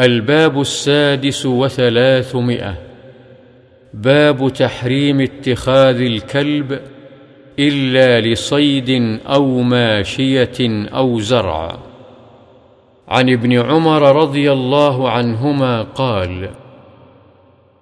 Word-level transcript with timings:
الباب 0.00 0.60
السادس 0.60 1.46
وثلاثمائة. 1.46 2.74
باب 3.94 4.52
تحريم 4.52 5.20
اتخاذ 5.20 6.00
الكلب 6.00 6.80
إلا 7.58 8.20
لصيد 8.20 9.20
أو 9.26 9.60
ماشية 9.60 10.88
أو 10.94 11.20
زرع. 11.20 11.78
عن 13.08 13.30
ابن 13.30 13.52
عمر 13.52 14.16
رضي 14.16 14.52
الله 14.52 15.10
عنهما 15.10 15.82
قال 15.82 16.50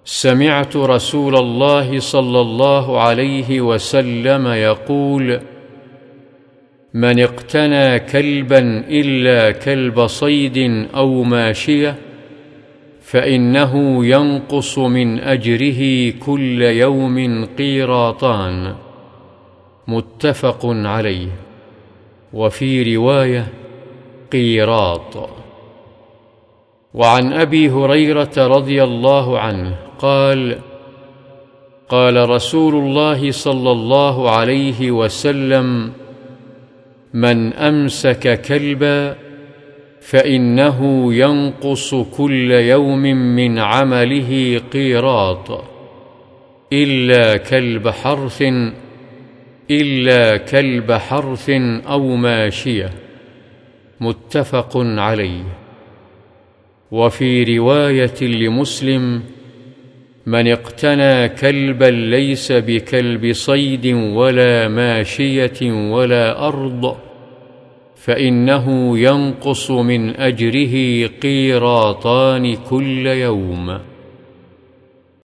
سمعت 0.05 0.75
رسول 0.75 1.35
الله 1.35 1.99
صلى 1.99 2.41
الله 2.41 3.01
عليه 3.01 3.61
وسلم 3.61 4.47
يقول 4.47 5.39
من 6.93 7.19
اقتنى 7.19 7.99
كلبا 7.99 8.83
إلا 8.89 9.51
كلب 9.51 10.07
صيد 10.07 10.87
أو 10.95 11.23
ماشية 11.23 11.95
فإنه 13.11 14.05
ينقص 14.05 14.79
من 14.79 15.19
أجره 15.19 16.13
كل 16.25 16.61
يوم 16.61 17.45
قيراطان. 17.57 18.75
متفق 19.87 20.59
عليه. 20.65 21.27
وفي 22.33 22.95
رواية 22.95 23.47
قيراط. 24.31 25.29
وعن 26.93 27.33
أبي 27.33 27.69
هريرة 27.69 28.31
رضي 28.37 28.83
الله 28.83 29.39
عنه 29.39 29.75
قال 29.99 30.59
قال 31.89 32.29
رسول 32.29 32.75
الله 32.75 33.31
صلى 33.31 33.71
الله 33.71 34.31
عليه 34.31 34.91
وسلم 34.91 35.91
من 37.13 37.53
أمسك 37.53 38.41
كلبا 38.41 39.28
فإنه 40.01 41.13
ينقص 41.13 41.95
كل 41.95 42.51
يوم 42.51 43.01
من 43.35 43.59
عمله 43.59 44.61
قيراط 44.73 45.63
إلا 46.73 47.37
كلب 47.37 47.89
حرث 47.89 48.43
إلا 49.71 50.37
كلب 50.37 50.91
حرث 50.91 51.49
أو 51.89 52.15
ماشية 52.15 52.89
متفق 53.99 54.77
عليه. 54.77 55.43
وفي 56.91 57.57
رواية 57.57 58.21
لمسلم 58.21 59.21
من 60.25 60.47
اقتنى 60.47 61.29
كلبا 61.29 61.85
ليس 61.85 62.51
بكلب 62.51 63.33
صيد 63.33 63.87
ولا 63.93 64.67
ماشية 64.67 65.71
ولا 65.91 66.47
أرض 66.47 66.97
فإنه 67.99 68.97
ينقص 68.99 69.71
من 69.71 70.09
أجره 70.09 71.07
قيراطان 71.21 72.55
كل 72.55 73.07
يوم. 73.07 73.79